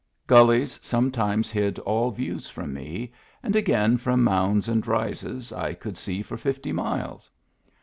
[0.25, 3.11] Gullies sometimes hid all views from me,
[3.43, 7.29] and again from mounds and rises I could see for fifty miles.